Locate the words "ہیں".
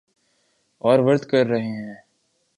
1.67-1.95